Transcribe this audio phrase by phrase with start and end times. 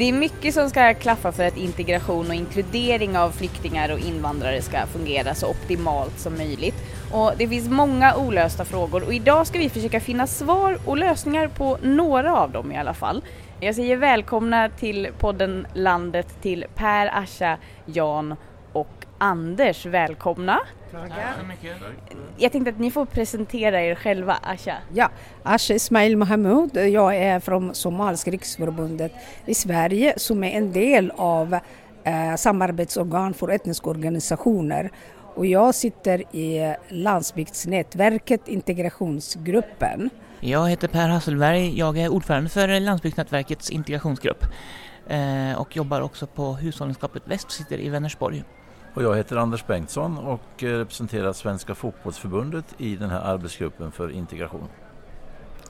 [0.00, 4.62] Det är mycket som ska klaffa för att integration och inkludering av flyktingar och invandrare
[4.62, 6.74] ska fungera så optimalt som möjligt.
[7.12, 11.48] Och det finns många olösta frågor och idag ska vi försöka finna svar och lösningar
[11.48, 13.22] på några av dem i alla fall.
[13.60, 18.36] Jag säger välkomna till podden Landet till Per, Asha, Jan
[19.22, 19.86] Anders.
[19.86, 20.60] Välkomna!
[20.92, 21.34] Tackar.
[22.36, 24.76] Jag tänkte att ni får presentera er själva, Asha.
[24.94, 25.10] Ja,
[25.42, 26.76] Asha Ismail Mahmoud.
[26.76, 29.12] Jag är från Somaliska riksförbundet
[29.46, 31.54] i Sverige som är en del av
[32.04, 34.90] eh, samarbetsorgan för etniska organisationer.
[35.34, 40.10] Och jag sitter i landsbygdsnätverket integrationsgruppen.
[40.40, 44.44] Jag heter Per Hasselberg, jag är ordförande för landsbygdsnätverkets integrationsgrupp
[45.08, 48.44] eh, och jobbar också på Hushållningsskapet Väst, sitter i Vänersborg.
[48.94, 54.10] Och jag heter Anders Bengtsson och eh, representerar Svenska fotbollsförbundet i den här arbetsgruppen för
[54.10, 54.68] integration.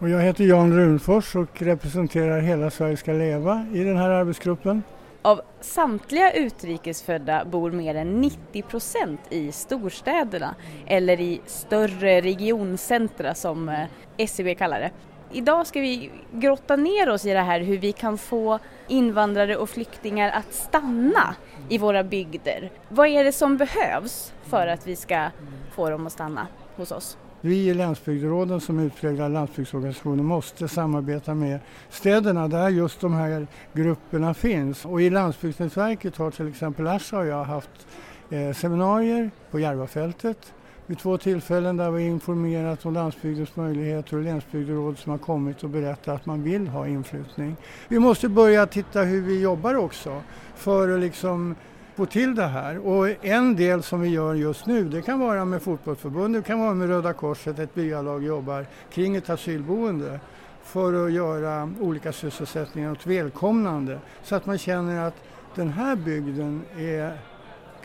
[0.01, 4.83] Och jag heter Jan Runfors och representerar Hela Sverige ska leva i den här arbetsgruppen.
[5.23, 10.55] Av samtliga utrikesfödda bor mer än 90 procent i storstäderna
[10.87, 14.91] eller i större regioncentra som SCB kallar det.
[15.33, 19.71] Idag ska vi grotta ner oss i det här hur vi kan få invandrare och
[19.71, 21.35] flyktingar att stanna
[21.71, 22.71] i våra bygder.
[22.89, 25.31] Vad är det som behövs för att vi ska
[25.73, 26.47] få dem att stanna
[26.77, 27.19] hos oss?
[27.41, 34.35] Vi i länsbygderåden som utpräglar landsbygdsorganisationer måste samarbeta med städerna där just de här grupperna
[34.35, 34.85] finns.
[34.85, 37.87] Och i landsbygdsnätverket har till exempel Asha och jag haft
[38.31, 40.53] eh, seminarier på Järvafältet
[40.91, 45.71] vid två tillfällen där vi informerat om landsbygdens möjligheter och länsbygderåd som har kommit och
[45.71, 47.57] berättat att man vill ha inflyttning.
[47.89, 50.23] Vi måste börja titta hur vi jobbar också
[50.55, 51.55] för att liksom
[51.95, 52.79] få till det här.
[52.87, 56.61] Och en del som vi gör just nu det kan vara med fotbollsförbundet, det kan
[56.61, 60.21] vara med Röda Korset, ett byalag jobbar kring ett asylboende
[60.63, 65.17] för att göra olika sysselsättningar åt välkomnande så att man känner att
[65.55, 67.19] den här bygden är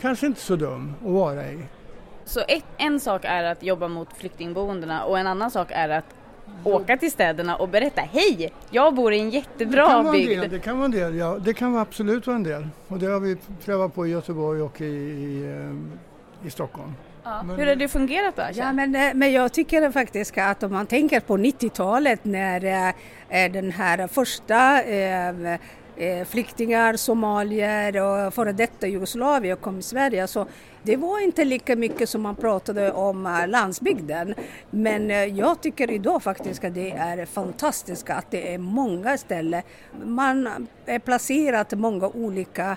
[0.00, 1.58] kanske inte så dum att vara i.
[2.26, 6.04] Så ett, en sak är att jobba mot flyktingboendena och en annan sak är att
[6.64, 8.52] åka till städerna och berätta Hej!
[8.70, 10.40] Jag bor i en jättebra det bygd.
[10.40, 11.38] Del, det kan vara en del, ja.
[11.38, 12.68] Det kan vara absolut vara en del.
[12.88, 15.44] Och det har vi prövat på i Göteborg och i, i,
[16.42, 16.94] eh, i Stockholm.
[17.24, 17.42] Ja.
[17.42, 18.42] Men, Hur har det fungerat då?
[18.54, 22.64] Ja, men, eh, men jag tycker faktiskt att om man tänker på 90-talet när
[23.28, 24.82] eh, den här första
[25.98, 30.46] Eh, flyktingar, somalier och före detta Jugoslavien kom till Sverige så
[30.82, 34.34] det var inte lika mycket som man pratade om eh, landsbygden.
[34.70, 39.62] Men eh, jag tycker idag faktiskt att det är fantastiskt att det är många ställen.
[40.04, 42.76] Man är placerat många olika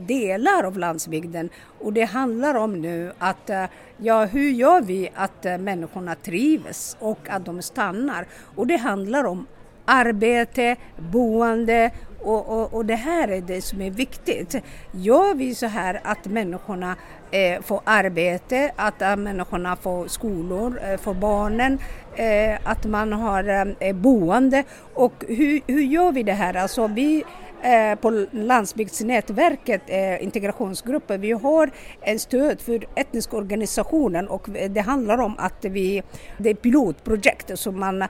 [0.00, 1.50] delar av landsbygden
[1.80, 3.50] och det handlar om nu att
[3.96, 8.26] ja, hur gör vi att människorna trivs och att de stannar?
[8.56, 9.46] Och det handlar om
[9.84, 14.54] arbete, boende och, och, och, det här är det som är viktigt.
[14.92, 16.96] Gör vi så här att människorna
[17.30, 21.78] eh, får arbete, att äh, människorna får skolor eh, för barnen,
[22.16, 26.54] eh, att man har eh, boende och hur, hur gör vi det här?
[26.54, 27.24] Alltså vi
[27.62, 35.18] Eh, på landsbygdsnätverket, eh, integrationsgruppen, vi har en stöd för etniska organisationer och det handlar
[35.18, 36.02] om att vi,
[36.38, 38.08] det är pilotprojekt så man eh,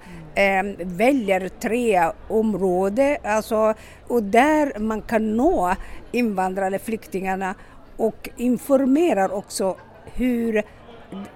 [0.79, 3.75] väljer tre områden alltså,
[4.09, 5.75] och där man kan nå
[6.13, 7.55] invandrare, flyktingarna
[7.97, 9.77] och informerar också
[10.15, 10.63] hur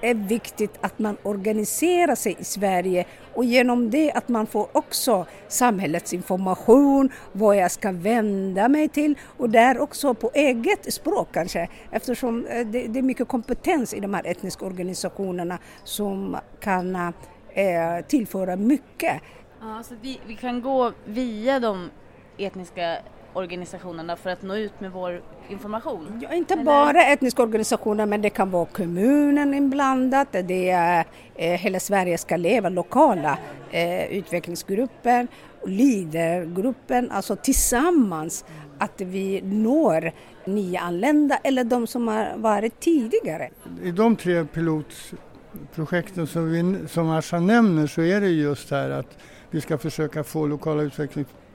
[0.00, 3.04] är viktigt att man organiserar sig i Sverige
[3.34, 9.18] och genom det att man får också samhällets information, vad jag ska vända mig till
[9.36, 14.14] och där också på eget språk kanske eftersom eh, det, är mycket kompetens i de
[14.14, 19.22] här etniska organisationerna som kan eh, tillföra mycket.
[19.60, 21.90] Ja, så vi, vi kan gå via de
[22.38, 22.98] etniska
[23.36, 26.20] organisationerna för att nå ut med vår information?
[26.22, 26.64] Ja, inte Eller?
[26.64, 31.04] bara etniska organisationer men det kan vara kommunen inblandat, det är
[31.34, 33.38] eh, Hela Sverige ska leva, lokala
[33.70, 35.26] eh, utvecklingsgrupper,
[35.66, 38.44] Leadergruppen, alltså tillsammans
[38.78, 40.12] att vi når
[40.44, 43.50] nyanlända eller de som har varit tidigare.
[43.82, 49.18] I de tre pilotprojekten som, vi, som Asha nämner så är det just här att
[49.50, 50.82] vi ska försöka få lokala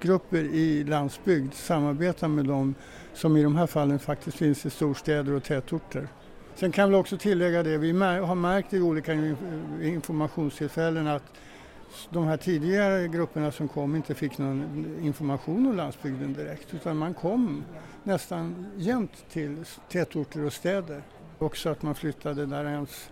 [0.02, 2.76] utvecklingsgrupper i landsbygd samarbeta med dem
[3.14, 6.08] som i de här fallen faktiskt finns i storstäder och tätorter.
[6.56, 9.14] Sen kan vi också tillägga det, vi har märkt i olika
[9.82, 11.24] informationstillfällen att
[12.10, 17.14] de här tidigare grupperna som kom inte fick någon information om landsbygden direkt utan man
[17.14, 17.64] kom
[18.04, 21.02] nästan jämt till tätorter och städer.
[21.40, 23.10] Också att man flyttade där ens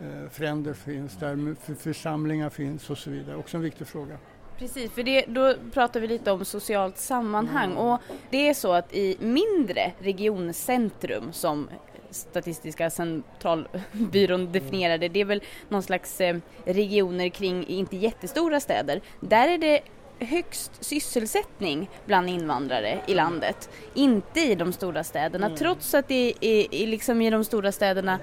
[0.00, 3.36] eh, fränder finns, där församlingar finns och så vidare.
[3.36, 4.18] Också en viktig fråga.
[4.58, 8.94] Precis, för det, då pratar vi lite om socialt sammanhang och det är så att
[8.94, 11.68] i mindre regioncentrum som
[12.10, 19.00] Statistiska centralbyrån definierade, det är väl någon slags eh, regioner kring inte jättestora städer.
[19.20, 19.80] Där är det
[20.24, 23.70] högst sysselsättning bland invandrare i landet.
[23.94, 25.58] Inte i de stora städerna mm.
[25.58, 28.18] trots att det är, är liksom i de stora städerna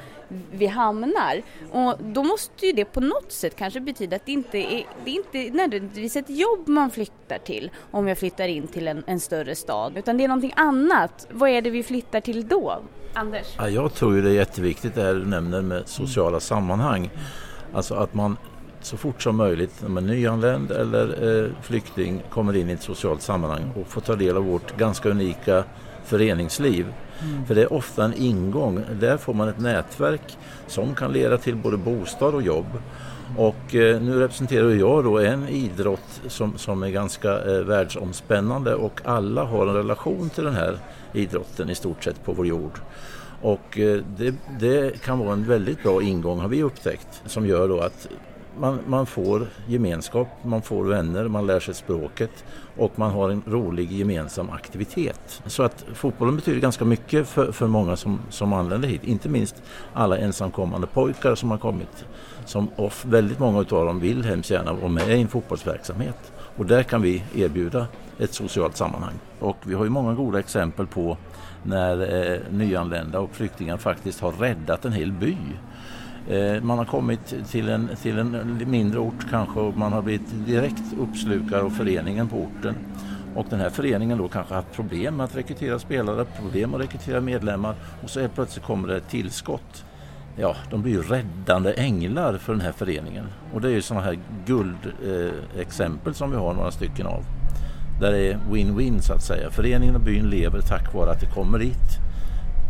[0.51, 1.41] vi hamnar.
[1.71, 5.11] Och då måste ju det på något sätt kanske betyda att det inte är, det
[5.11, 9.19] är inte nödvändigtvis ett jobb man flyttar till om jag flyttar in till en, en
[9.19, 11.27] större stad utan det är någonting annat.
[11.31, 12.81] Vad är det vi flyttar till då?
[13.13, 13.47] Anders?
[13.57, 17.09] Ja, jag tror ju det är jätteviktigt det här du nämner med sociala sammanhang.
[17.73, 18.37] Alltså att man
[18.85, 22.81] så fort som möjligt när man är nyanländ eller eh, flykting kommer in i ett
[22.81, 25.63] socialt sammanhang och får ta del av vårt ganska unika
[26.05, 26.85] föreningsliv.
[27.23, 27.45] Mm.
[27.45, 28.83] För det är ofta en ingång.
[28.99, 30.37] Där får man ett nätverk
[30.67, 32.65] som kan leda till både bostad och jobb.
[33.37, 39.01] Och eh, nu representerar jag då en idrott som, som är ganska eh, världsomspännande och
[39.05, 40.77] alla har en relation till den här
[41.13, 42.79] idrotten i stort sett på vår jord.
[43.41, 47.67] Och eh, det, det, kan vara en väldigt bra ingång har vi upptäckt som gör
[47.67, 48.07] då att
[48.57, 52.43] man, man, får gemenskap, man får vänner, man lär sig språket
[52.77, 55.41] och man har en rolig gemensam aktivitet.
[55.45, 59.03] Så att fotbollen betyder ganska mycket för, för många som, som anländer hit.
[59.03, 59.63] Inte minst
[59.93, 62.05] alla ensamkommande pojkar som har kommit.
[62.45, 66.31] Som och väldigt många av dem vill hemskt gärna vara med i en fotbollsverksamhet.
[66.57, 67.87] Och där kan vi erbjuda
[68.19, 69.13] ett socialt sammanhang.
[69.39, 71.17] Och vi har ju många goda exempel på
[71.63, 75.37] när eh, nyanlända och flyktingar faktiskt har räddat en hel by
[76.29, 80.45] Eh, man har kommit till en, till en mindre ort kanske och man har blivit
[80.45, 82.75] direkt uppslukad av föreningen på orten.
[83.35, 87.21] Och den här föreningen då kanske haft problem med att rekrytera spelare, problem att rekrytera
[87.21, 89.85] medlemmar och så helt plötsligt kommer det ett tillskott.
[90.37, 93.25] Ja, de blir ju räddande änglar för den här föreningen.
[93.53, 97.23] Och det är ju sådana här guldexempel eh, som vi har några stycken av.
[98.01, 99.49] Där det är win-win så att säga.
[99.49, 101.99] Föreningen och byn lever tack vare att det kommer dit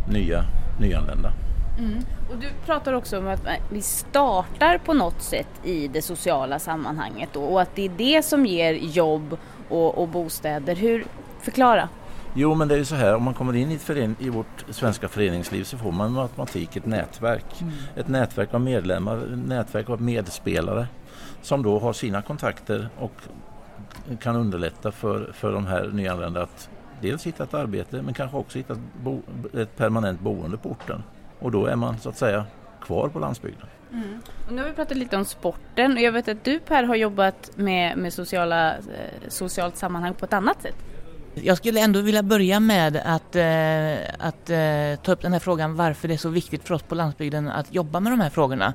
[0.08, 0.44] nya
[0.80, 1.32] nyanlända.
[1.78, 1.98] Mm.
[2.30, 7.28] Och du pratar också om att vi startar på något sätt i det sociala sammanhanget
[7.32, 9.38] då, och att det är det som ger jobb
[9.68, 10.76] och, och bostäder.
[10.76, 11.04] Hur,
[11.40, 11.88] förklara.
[12.34, 14.64] Jo men det är ju så här, om man kommer in i, fören i vårt
[14.70, 17.60] svenska föreningsliv så får man med automatik ett nätverk.
[17.60, 17.72] Mm.
[17.96, 20.86] Ett nätverk av medlemmar, ett nätverk av medspelare
[21.42, 23.12] som då har sina kontakter och
[24.20, 26.68] kan underlätta för, för de här nyanlända att
[27.00, 29.22] dels hitta ett arbete men kanske också hitta ett, bo,
[29.54, 31.02] ett permanent boende på orten
[31.42, 32.44] och då är man så att säga
[32.80, 33.66] kvar på landsbygden.
[33.92, 34.20] Mm.
[34.46, 36.94] Och nu har vi pratat lite om sporten och jag vet att du Per har
[36.94, 40.76] jobbat med, med sociala, eh, socialt sammanhang på ett annat sätt.
[41.34, 45.76] Jag skulle ändå vilja börja med att, eh, att eh, ta upp den här frågan
[45.76, 48.74] varför det är så viktigt för oss på landsbygden att jobba med de här frågorna.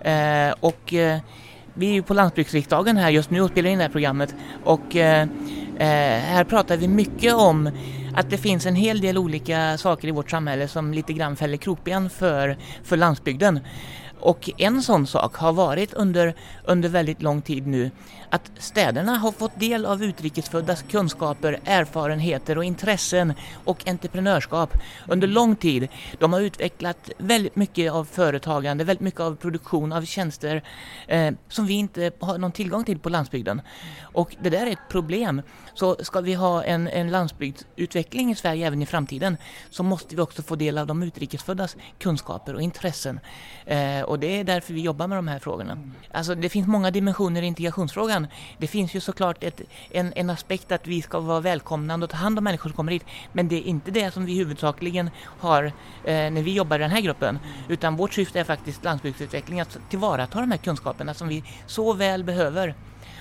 [0.00, 1.18] Eh, och eh,
[1.74, 4.96] vi är ju på landsbygdsriksdagen här just nu och spelar in det här programmet och
[4.96, 5.28] eh,
[5.78, 7.70] här pratar vi mycket om
[8.14, 11.56] att det finns en hel del olika saker i vårt samhälle som lite grann fäller
[11.56, 13.60] krokben för, för landsbygden.
[14.20, 16.34] Och en sån sak har varit under,
[16.64, 17.90] under väldigt lång tid nu
[18.30, 23.32] att städerna har fått del av utrikesföddas kunskaper, erfarenheter och intressen
[23.64, 25.88] och entreprenörskap under lång tid.
[26.18, 30.62] De har utvecklat väldigt mycket av företagande, väldigt mycket av produktion av tjänster
[31.06, 33.62] eh, som vi inte har någon tillgång till på landsbygden.
[34.00, 35.42] Och det där är ett problem.
[35.74, 39.36] Så ska vi ha en, en landsbygdsutveckling i Sverige även i framtiden
[39.70, 43.20] så måste vi också få del av de utrikesföddas kunskaper och intressen.
[43.66, 45.78] Eh, och det är därför vi jobbar med de här frågorna.
[46.12, 48.17] Alltså det finns många dimensioner i integrationsfrågan.
[48.58, 49.60] Det finns ju såklart ett,
[49.90, 52.92] en, en aspekt att vi ska vara välkomnande och ta hand om människor som kommer
[52.92, 53.04] hit.
[53.32, 55.10] Men det är inte det som vi huvudsakligen
[55.40, 55.72] har eh,
[56.04, 57.38] när vi jobbar i den här gruppen.
[57.68, 62.24] Utan vårt syfte är faktiskt landsbygdsutveckling, att tillvarata de här kunskaperna som vi så väl
[62.24, 62.74] behöver.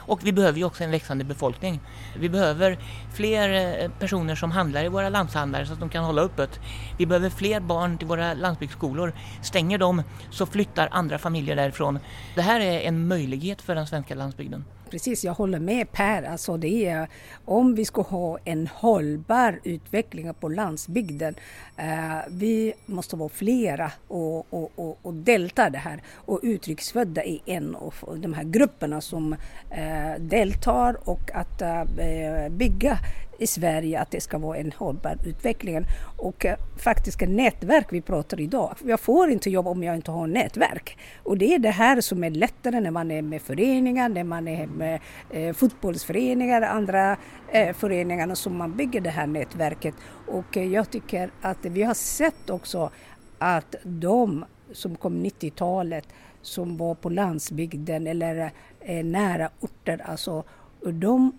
[0.08, 1.80] Och vi behöver ju också en växande befolkning.
[2.20, 2.78] Vi behöver
[3.16, 6.60] fler eh, personer som handlar i våra landshandlare så att de kan hålla öppet.
[6.98, 9.14] Vi behöver fler barn till våra landsbygdsskolor.
[9.42, 12.00] Stänger de så flyttar andra familjer därifrån.
[12.36, 14.66] Det här är en möjlighet för den svenska landsbygden.
[14.90, 16.24] Precis, jag håller med Per.
[16.24, 17.08] Alltså det är,
[17.46, 21.36] om vi ska ha en hållbar utveckling på landsbygden,
[21.78, 26.02] eh, vi måste vara flera och, och, och, och delta det här.
[26.16, 29.34] Och utrikesfödda är en av de här grupperna som
[29.72, 33.00] eh, deltar och att eh, bygga
[33.38, 35.86] i Sverige att det ska vara en hållbar utveckling.
[36.18, 38.76] Och eh, faktiska nätverk vi pratar idag.
[38.86, 40.98] Jag får inte jobb om jag inte har nätverk.
[41.24, 44.48] Och det är det här som är lättare när man är med föreningar, när man
[44.48, 47.18] är med eh, fotbollsföreningar, andra
[47.52, 49.96] eh, föreningar som man bygger det här nätverket.
[50.28, 52.92] Och eh, jag tycker att vi har sett också
[53.38, 56.08] att de som kom 90-talet
[56.42, 60.44] som var på landsbygden eller eh, nära orter, alltså
[60.92, 61.32] de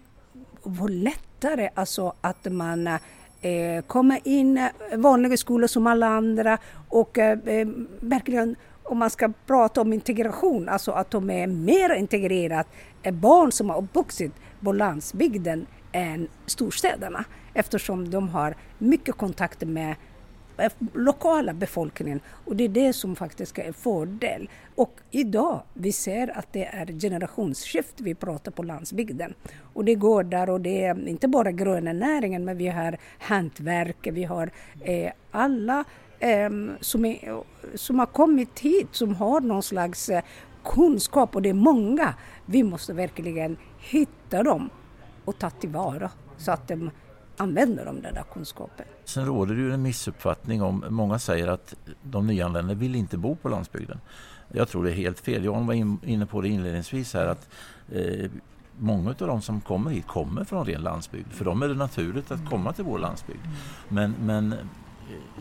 [0.63, 7.19] får lättare alltså att man eh, kommer in eh, vanliga skolor som alla andra och
[7.19, 7.69] eh, eh,
[8.01, 12.67] verkligen om man ska prata om integration, alltså att de är mer integrerat,
[13.03, 17.25] eh, barn som har uppvuxit på landsbygden än storstäderna
[17.55, 19.95] eftersom de har mycket kontakt med
[20.59, 24.51] Eh, lokala befolkningen och det är det som faktiskt är en fördel.
[24.75, 29.35] Och idag vi ser att det är generationsskift vi pratar på landsbygden.
[29.75, 34.09] Och det går där och det är inte bara gröna näringen men vi har hantverk,
[34.13, 34.51] vi har
[34.81, 35.85] eh, alla
[36.19, 36.51] eh,
[36.81, 37.43] som, är,
[37.75, 40.23] som har kommit hit som har någon slags eh,
[40.65, 42.15] kunskap och det är många.
[42.47, 44.71] Vi måste verkligen hitta dem
[45.25, 46.91] och ta tillvara så att de
[47.39, 48.87] använder de den där kunskapen.
[49.05, 53.37] Sen råder det ju en missuppfattning om, många säger att de nyanlända vill inte bo
[53.37, 54.01] på landsbygden.
[54.53, 55.45] Jag tror det är helt fel.
[55.45, 55.75] Jan var
[56.09, 57.49] inne på det inledningsvis här att
[57.93, 58.31] eh,
[58.79, 61.33] många av de som kommer hit kommer från ren landsbygd.
[61.33, 63.41] För dem är det naturligt att komma till vår landsbygd.
[63.89, 64.55] Men, men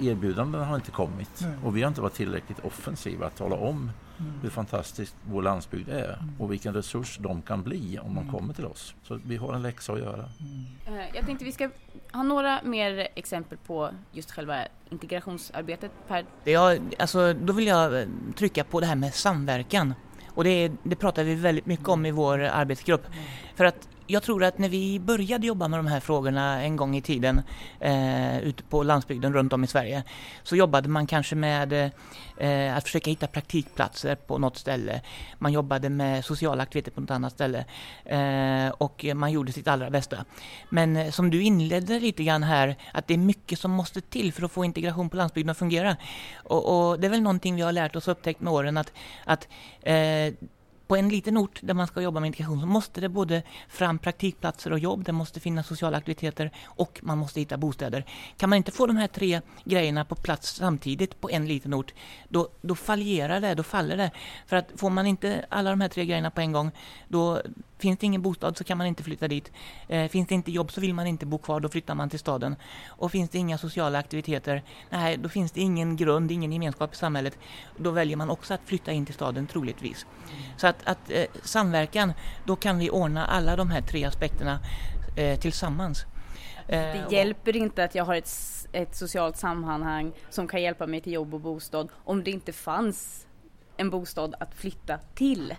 [0.01, 4.31] erbjudandena har inte kommit och vi har inte varit tillräckligt offensiva att tala om mm.
[4.41, 6.35] hur fantastiskt vår landsbygd är mm.
[6.39, 8.33] och vilken resurs de kan bli om de mm.
[8.33, 8.95] kommer till oss.
[9.03, 10.29] Så vi har en läxa att göra.
[10.87, 11.01] Mm.
[11.13, 11.69] Jag tänkte vi ska
[12.13, 15.91] ha några mer exempel på just själva integrationsarbetet.
[16.07, 16.25] Per.
[16.43, 19.93] Jag, alltså, då vill jag eh, trycka på det här med samverkan.
[20.29, 23.05] Och det, det pratar vi väldigt mycket om i vår arbetsgrupp.
[23.55, 26.95] För att jag tror att när vi började jobba med de här frågorna en gång
[26.95, 27.41] i tiden
[27.79, 30.03] eh, ute på landsbygden runt om i Sverige
[30.43, 31.91] så jobbade man kanske med
[32.37, 35.01] eh, att försöka hitta praktikplatser på något ställe.
[35.37, 37.65] Man jobbade med sociala aktiviteter på något annat ställe
[38.05, 40.25] eh, och man gjorde sitt allra bästa.
[40.69, 44.33] Men eh, som du inledde lite grann här att det är mycket som måste till
[44.33, 45.97] för att få integration på landsbygden att fungera.
[46.43, 48.93] Och, och det är väl någonting vi har lärt oss och upptäckt med åren att,
[49.25, 49.47] att
[49.81, 50.33] eh,
[50.87, 53.99] på en liten ort där man ska jobba med integration så måste det både fram
[53.99, 58.05] praktikplatser och jobb, det måste finnas sociala aktiviteter och man måste hitta bostäder.
[58.37, 61.93] Kan man inte få de här tre grejerna på plats samtidigt på en liten ort,
[62.29, 64.11] då, då fallerar det, då faller det.
[64.45, 66.71] För att får man inte alla de här tre grejerna på en gång,
[67.07, 67.41] då
[67.79, 69.51] Finns det ingen bostad så kan man inte flytta dit.
[69.87, 72.19] Eh, finns det inte jobb så vill man inte bo kvar, då flyttar man till
[72.19, 72.55] staden.
[72.87, 76.95] Och finns det inga sociala aktiviteter, nej, då finns det ingen grund, ingen gemenskap i
[76.95, 77.37] samhället.
[77.77, 80.05] Då väljer man också att flytta in till staden troligtvis.
[80.57, 82.13] Så att, att eh, samverkan,
[82.45, 84.59] då kan vi ordna alla de här tre aspekterna
[85.15, 86.05] eh, tillsammans.
[86.67, 88.29] Eh, det hjälper inte att jag har ett,
[88.71, 93.27] ett socialt sammanhang som kan hjälpa mig till jobb och bostad om det inte fanns
[93.77, 95.55] en bostad att flytta till.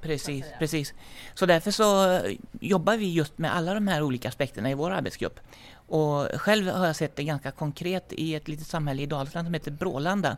[0.00, 0.94] Precis, precis.
[1.34, 2.20] Så därför så
[2.60, 5.40] jobbar vi just med alla de här olika aspekterna i vår arbetsgrupp.
[5.90, 9.54] Och själv har jag sett det ganska konkret i ett litet samhälle i Dalsland som
[9.54, 10.36] heter Brålanda.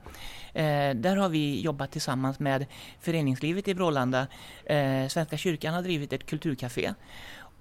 [0.52, 2.66] Eh, där har vi jobbat tillsammans med
[3.00, 4.26] föreningslivet i Brålanda.
[4.64, 6.94] Eh, Svenska kyrkan har drivit ett kulturcafé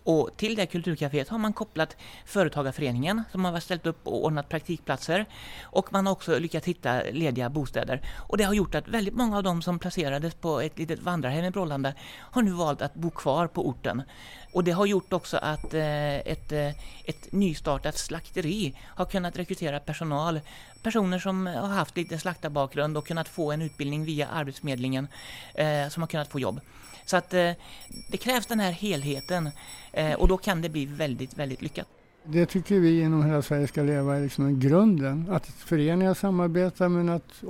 [0.04, 5.26] och till det kulturcaféet har man kopplat Företagarföreningen som har ställt upp och ordnat praktikplatser.
[5.64, 8.02] Och man har också lyckats hitta lediga bostäder.
[8.18, 11.46] Och det har gjort att väldigt många av dem som placerades på ett litet vandrarhem
[11.46, 11.94] i Brålanda
[12.32, 14.04] har nu valt att bo kvar på orten.
[14.54, 16.70] Och det har gjort också att eh, ett, eh,
[17.06, 20.40] ett nystartat slakteri har kunnat rekrytera personal.
[20.84, 25.08] Personer som har haft lite slaktarbakgrund och kunnat få en utbildning via Arbetsförmedlingen
[25.54, 26.60] eh, som har kunnat få jobb.
[27.12, 27.52] Så att eh,
[28.08, 29.50] det krävs den här helheten
[29.94, 31.88] eh, och då kan det bli väldigt, väldigt lyckat.
[32.24, 35.28] Det tycker vi inom Hela Sverige ska leva är liksom grunden.
[35.30, 37.44] Att föreningar samarbetar men att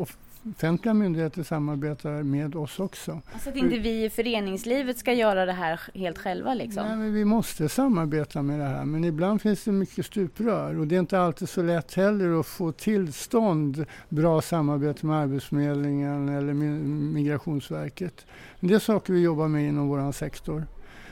[0.50, 3.22] offentliga myndigheter samarbetar med oss också.
[3.34, 6.88] Alltså att inte vi i föreningslivet ska göra det här helt själva liksom?
[6.88, 10.88] Nej, men vi måste samarbeta med det här men ibland finns det mycket stuprör och
[10.88, 16.54] det är inte alltid så lätt heller att få tillstånd bra samarbete med Arbetsförmedlingen eller
[17.14, 18.26] Migrationsverket.
[18.60, 20.66] Det är saker vi jobbar med inom vår sektor.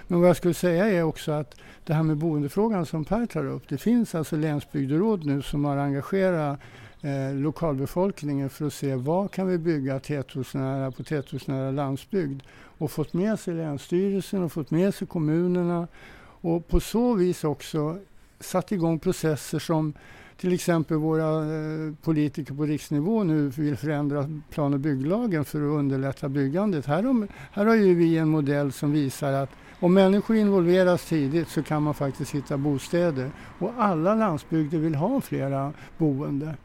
[0.08, 1.56] Men vad jag skulle säga är också att
[1.86, 5.78] det här med boendefrågan som Per tar upp, det finns alltså länsbygderåd nu som har
[5.78, 6.60] engagerat
[7.02, 13.14] eh, lokalbefolkningen för att se vad kan vi bygga tätortsnära på tätortsnära landsbygd och fått
[13.14, 15.88] med sig Länsstyrelsen och fått med sig kommunerna
[16.42, 17.98] och på så vis också
[18.40, 19.94] satt igång processer som
[20.38, 25.80] till exempel våra eh, politiker på riksnivå nu vill förändra plan och bygglagen för att
[25.80, 26.86] underlätta byggandet.
[26.86, 31.50] Här har, här har ju vi en modell som visar att om människor involveras tidigt
[31.50, 33.32] så kan man faktiskt hitta bostäder.
[33.60, 36.56] Och alla landsbygder vill ha flera boende.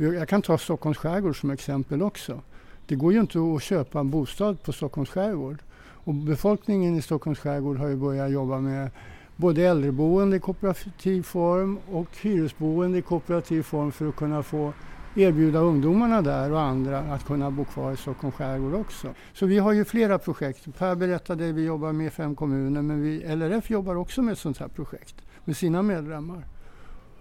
[0.00, 2.40] Jag kan ta Stockholms skärgård som exempel också.
[2.86, 5.58] Det går ju inte att köpa en bostad på Stockholms skärgård.
[5.78, 8.90] Och befolkningen i Stockholms skärgård har ju börjat jobba med
[9.36, 14.72] både äldreboende i kooperativ form och hyresboende i kooperativ form för att kunna få
[15.16, 19.14] erbjuda ungdomarna där och andra att kunna bo kvar i Stockholms skärgård också.
[19.32, 20.78] Så vi har ju flera projekt.
[20.78, 24.38] Per berättade att vi jobbar med fem kommuner men vi, LRF jobbar också med ett
[24.38, 26.44] sånt här projekt med sina medlemmar.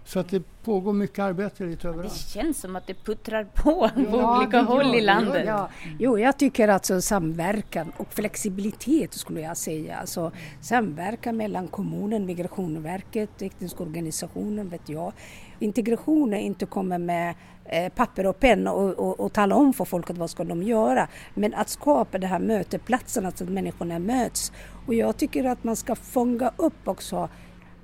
[0.08, 2.14] Så att det pågår mycket arbete lite överallt.
[2.14, 5.44] Det känns som att det puttrar på ja, på olika håll i landet.
[5.48, 5.70] Ja.
[6.00, 9.98] Jo, jag tycker alltså samverkan och flexibilitet skulle jag säga.
[9.98, 15.14] Alltså samverkan mellan kommunen, Migrationsverket, tekniska organisationen, vet jag.
[15.60, 17.36] Integration är inte komma med
[17.66, 21.08] eh, papper och penna och, och, och, tala om för folket vad ska de göra.
[21.34, 24.52] Men att skapa de här mötesplatserna så att människorna möts.
[24.86, 27.30] Och jag tycker att man ska fånga upp också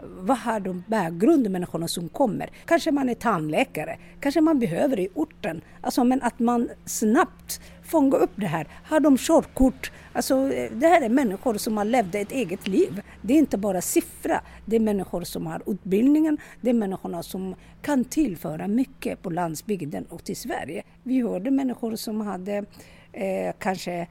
[0.07, 2.50] vad har de bakgrund människorna som kommer?
[2.65, 5.62] Kanske man är tandläkare, kanske man behöver i orten.
[5.81, 8.67] Alltså, men att man snabbt fångar upp det här.
[8.83, 9.91] Har de körkort?
[10.13, 13.01] Alltså, eh, det här är människor som har levt ett eget liv.
[13.22, 14.41] Det är inte bara siffra.
[14.65, 16.38] Det är människor som har utbildningen.
[16.62, 20.83] Det är människorna som kan tillföra mycket på landsbygden och till Sverige.
[21.03, 22.65] Vi hörde människor som hade
[23.12, 24.07] eh, kanske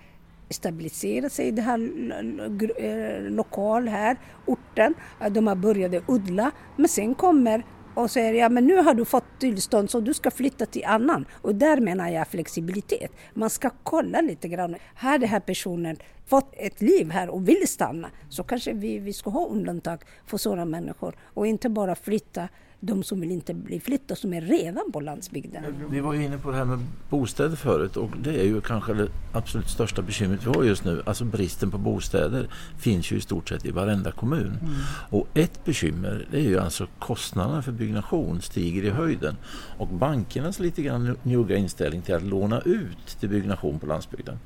[0.52, 4.16] stabiliserat sig i den här eh, lokalen, eh, lokal här,
[4.46, 4.94] orten.
[5.30, 6.50] De har börjat odla.
[6.76, 10.30] Men sen kommer och säger ja men nu har du fått tillstånd så du ska
[10.30, 11.26] flytta till annan.
[11.32, 13.12] Och där menar jag flexibilitet.
[13.34, 14.76] Man ska kolla lite grann.
[14.94, 19.12] Har den här personen fått ett liv här och vill stanna så kanske vi, vi
[19.12, 22.48] ska ha undantag för sådana människor och inte bara flytta
[22.84, 25.64] de som vill inte bli flyttade som är redan på landsbygden.
[25.90, 26.78] Vi var ju inne på det här med
[27.10, 31.02] bostäder förut och det är ju kanske det absolut största bekymret vi har just nu.
[31.06, 32.48] Alltså bristen på bostäder
[32.78, 34.58] finns ju i stort sett i varenda kommun.
[34.60, 34.74] Mm.
[35.10, 39.36] Och ett bekymmer det är ju alltså kostnaderna för byggnation stiger i höjden.
[39.78, 44.38] Och bankernas lite grann njugga inställning till att låna ut till byggnation på landsbygden.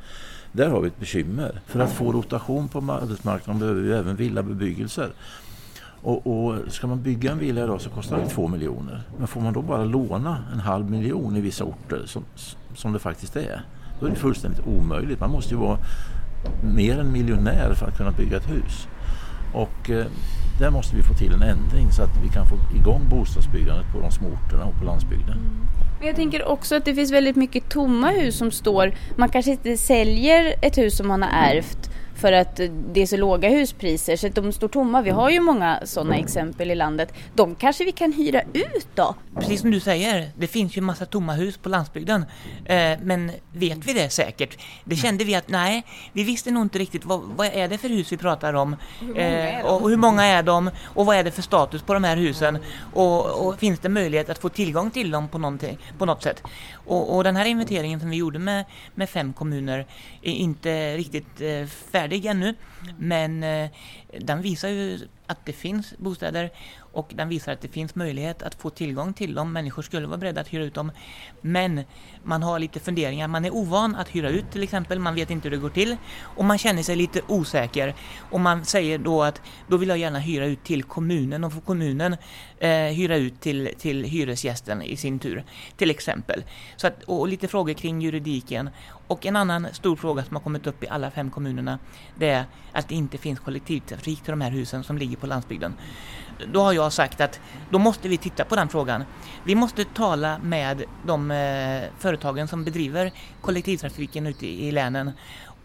[0.53, 1.61] Där har vi ett bekymmer.
[1.67, 5.11] För att få rotation på arbetsmarknaden behöver vi även villabebyggelser.
[6.07, 9.03] Och, och, ska man bygga en villa idag så kostar det två miljoner.
[9.19, 12.25] Men får man då bara låna en halv miljon i vissa orter som,
[12.75, 13.61] som det faktiskt är.
[14.01, 15.21] Då är det fullständigt omöjligt.
[15.21, 15.79] Man måste ju vara
[16.75, 18.89] mer än miljonär för att kunna bygga ett hus.
[19.55, 20.07] Och eh,
[20.59, 24.01] där måste vi få till en ändring så att vi kan få igång bostadsbyggandet på
[24.01, 25.39] de små orterna och på landsbygden.
[25.99, 28.95] Men jag tänker också att det finns väldigt mycket tomma hus som står.
[29.17, 32.61] Man kanske inte säljer ett hus som man har ärvt för att
[32.93, 35.03] det är så låga huspriser så att de står tomma.
[35.03, 37.13] Vi har ju många sådana exempel i landet.
[37.35, 39.15] De kanske vi kan hyra ut då?
[39.35, 42.25] Precis som du säger, det finns ju massa tomma hus på landsbygden.
[42.65, 44.59] Eh, men vet vi det säkert?
[44.85, 47.89] Det kände vi att nej, vi visste nog inte riktigt vad, vad är det för
[47.89, 48.77] hus vi pratar om?
[49.17, 50.71] Eh, och hur många är de?
[50.85, 52.59] Och vad är det för status på de här husen?
[52.93, 55.59] Och, och finns det möjlighet att få tillgång till dem på,
[55.99, 56.43] på något sätt?
[56.87, 59.87] Och, och, den här inventeringen som vi gjorde med, med fem kommuner
[60.23, 61.67] är inte riktigt eh,
[62.07, 62.55] färdig ännu.
[62.99, 63.71] Men eh,
[64.21, 66.51] den visar ju att det finns bostäder
[66.97, 69.53] och den visar att det finns möjlighet att få tillgång till dem.
[69.53, 70.93] Människor skulle vara beredda att hyra ut dem.
[71.41, 71.85] Men
[72.23, 73.29] man har lite funderingar.
[73.29, 74.99] Man är ovan att hyra ut till exempel.
[74.99, 75.97] Man vet inte hur det går till.
[76.21, 77.95] Och man känner sig lite osäker.
[78.31, 81.61] Och man säger då att då vill jag gärna hyra ut till kommunen och få
[81.61, 82.17] kommunen
[82.59, 85.45] eh, hyra ut till, till hyresgästen i sin tur.
[85.77, 86.45] Till exempel.
[86.77, 88.71] Så att, och lite frågor kring juridiken.
[89.07, 91.79] Och en annan stor fråga som har kommit upp i alla fem kommunerna
[92.15, 92.45] det är
[92.77, 95.75] att det inte finns kollektivtrafik till de här husen som ligger på landsbygden.
[96.53, 99.05] Då har jag sagt att då måste vi titta på den frågan.
[99.45, 105.13] Vi måste tala med de eh, företagen som bedriver kollektivtrafiken ute i länen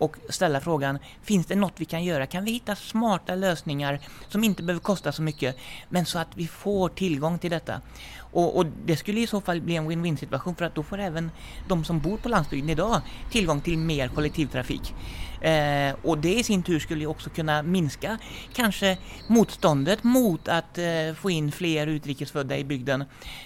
[0.01, 2.27] och ställa frågan, finns det något vi kan göra?
[2.27, 5.57] Kan vi hitta smarta lösningar som inte behöver kosta så mycket
[5.89, 7.81] men så att vi får tillgång till detta?
[8.31, 10.99] Och, och, det skulle i så fall bli en win-win situation för att då får
[10.99, 11.31] även
[11.67, 14.93] de som bor på landsbygden idag tillgång till mer kollektivtrafik.
[15.41, 18.17] Eh, och det i sin tur skulle ju också kunna minska
[18.53, 23.03] kanske motståndet mot att eh, få in fler utrikesfödda i bygden.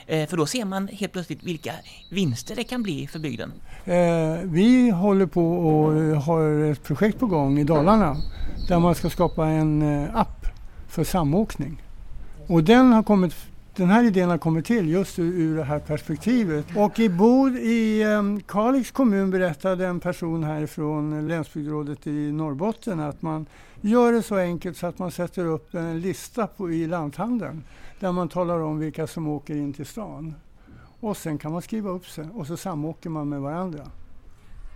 [0.08, 1.74] Eh, för då ser man helt plötsligt vilka
[2.10, 3.54] vinster det kan bli för bygden.
[3.88, 8.16] Eh, vi håller på och eh, har ett projekt på gång i Dalarna
[8.68, 10.46] där man ska skapa en eh, app
[10.88, 11.82] för samåkning.
[12.48, 13.36] Och den har kommit
[13.76, 16.66] den här idén har kommit till just ur, ur det här perspektivet.
[16.76, 23.22] Och i Bod i um, Kalix kommun berättade en person härifrån länsbyggrådet i Norrbotten att
[23.22, 23.46] man
[23.82, 27.64] gör det så enkelt så att man sätter upp en lista på, i lanthandeln
[28.00, 30.34] där man talar om vilka som åker in till stan.
[31.00, 33.92] Och sen kan man skriva upp sig och så samåker man med varandra.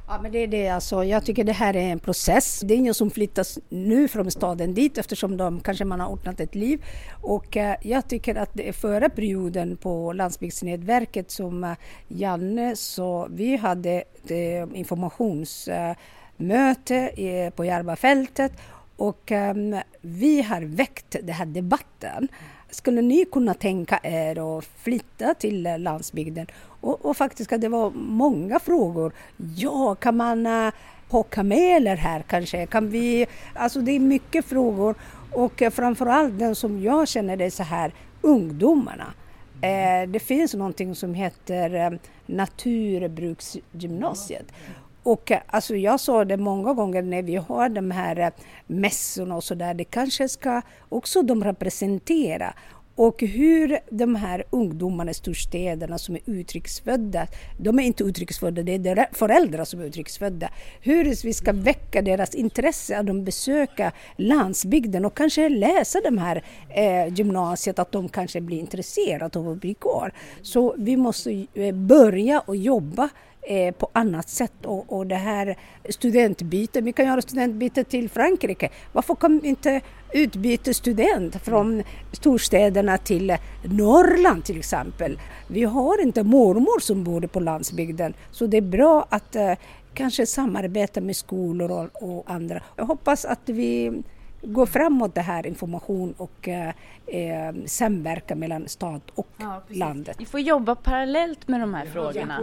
[0.08, 1.04] Ja, men det är det alltså.
[1.04, 2.62] Jag tycker det här är en process.
[2.66, 6.40] Det är ingen som flyttas nu från staden dit eftersom de kanske man har ordnat
[6.40, 6.86] ett liv.
[7.22, 11.74] Och eh, jag tycker att det är förra perioden på landsbygdsnätverket som eh,
[12.08, 15.98] Janne så vi hade det, eh, informationsmöte
[16.98, 18.52] eh, på Järvafältet
[19.00, 22.28] och ehm, vi har väckt den här debatten
[22.72, 26.48] skulle ni kunna tänka er att flytta till landsbygden?
[26.82, 29.14] Och, och faktiskt det var många frågor.
[29.56, 30.74] Ja, kan man eh,
[31.10, 32.66] ha kameler här kanske?
[32.66, 34.96] Kan vi, alltså det är mycket frågor
[35.32, 39.14] och eh, framförallt den som jag känner det så här, ungdomarna.
[39.62, 44.46] Eh, det finns någonting som heter naturbruksgymnasiet
[45.04, 48.30] och eh, alltså jag sa det många gånger när vi har de här eh,
[48.68, 52.54] mässorna och så där, det kanske ska också de representera.
[53.00, 57.28] Och hur de här ungdomarna i storstäderna som är utrikesfödda,
[57.60, 60.50] de är inte utrikesfödda, det är deras föräldrar som är utrikesfödda.
[60.82, 66.44] Hur vi ska väcka deras intresse att de besöka landsbygden och kanske läsa de här
[66.70, 70.14] eh, gymnasiet, att de kanske blir intresserade av att bli kvar.
[70.42, 73.10] Så vi måste eh, börja och jobba
[73.50, 74.66] eh, på annat sätt.
[74.66, 75.58] Och, och det här
[75.90, 78.70] studentbyte, vi kan göra studentbyte till Frankrike.
[78.94, 79.82] Varför kan vi inte
[80.14, 85.20] utbyta student från storstäderna till Norrland till exempel?
[85.48, 89.54] Vi har inte mormor som bor på landsbygden så det är bra att eh,
[89.94, 92.64] kanske samarbeta med skolor och, och andra.
[92.76, 94.04] Jag hoppas att vi
[94.42, 96.74] gå framåt det här information och eh,
[97.08, 100.16] eh, samverkan mellan stat och ja, landet.
[100.20, 102.40] Vi får jobba parallellt med de här ja, frågorna.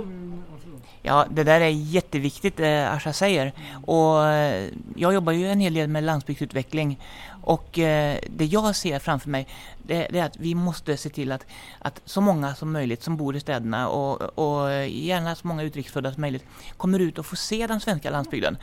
[1.03, 3.53] Ja, det där är jätteviktigt det eh, Asha säger.
[3.87, 7.01] Och eh, jag jobbar ju en hel del med landsbygdsutveckling
[7.43, 9.47] och eh, det jag ser framför mig
[9.83, 11.47] det, det, är att vi måste se till att,
[11.79, 16.13] att så många som möjligt som bor i städerna och, och gärna så många utrikesfödda
[16.13, 16.45] som möjligt
[16.77, 18.57] kommer ut och får se den svenska landsbygden.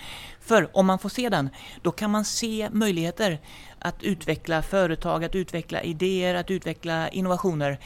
[0.46, 1.50] För om man får se den,
[1.82, 3.40] då kan man se möjligheter
[3.80, 7.80] att utveckla företag, att utveckla idéer, att utveckla innovationer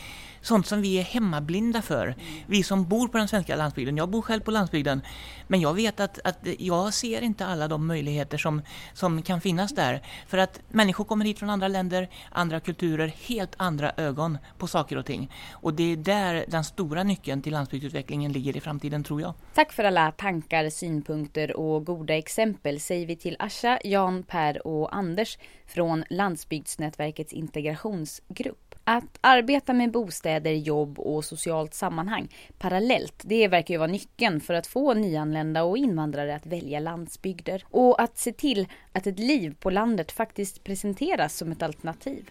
[0.48, 2.16] sånt som vi är hemmablinda för.
[2.48, 3.98] Vi som bor på den svenska landsbygden.
[3.98, 5.02] Jag bor själv på landsbygden.
[5.48, 8.62] Men jag vet att, att jag ser inte alla de möjligheter som,
[8.94, 10.02] som kan finnas där.
[10.28, 14.98] För att människor kommer hit från andra länder, andra kulturer, helt andra ögon på saker
[14.98, 15.32] och ting.
[15.52, 19.34] Och det är där den stora nyckeln till landsbygdsutvecklingen ligger i framtiden tror jag.
[19.54, 24.96] Tack för alla tankar, synpunkter och goda exempel säger vi till Asha, Jan, Per och
[24.96, 28.67] Anders från Landsbygdsnätverkets integrationsgrupp.
[28.90, 34.54] Att arbeta med bostäder, jobb och socialt sammanhang parallellt, det verkar ju vara nyckeln för
[34.54, 37.64] att få nyanlända och invandrare att välja landsbygder.
[37.70, 42.30] Och att se till att ett liv på landet faktiskt presenteras som ett alternativ.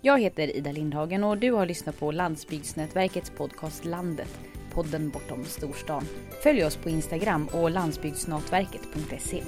[0.00, 4.40] Jag heter Ida Lindhagen och du har lyssnat på Landsbygdsnätverkets podcast Landet,
[4.72, 6.04] podden bortom storstan.
[6.42, 9.42] Följ oss på Instagram och landsbygdsnätverket.se.